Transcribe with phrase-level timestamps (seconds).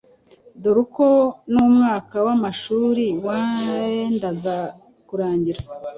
[0.61, 1.07] dore ko
[1.51, 4.55] n'umwaka w'amashuri wendaga
[5.07, 5.59] kurangira.